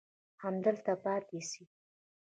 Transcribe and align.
همدلته 0.41 0.93
پاتې 1.03 1.39
سئ. 1.49 1.63